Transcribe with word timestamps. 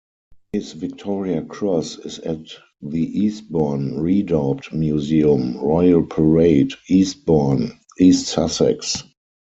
His 0.51 0.71
Victoria 0.73 1.43
Cross 1.43 1.99
is 1.99 2.17
at 2.17 2.45
the 2.81 3.05
Eastbourne 3.19 3.99
Redoubt 4.01 4.73
Museum, 4.73 5.57
Royal 5.57 6.01
Parade, 6.03 6.73
Eastbourne, 6.89 7.79
East 7.99 8.25
Sussex. 8.29 9.03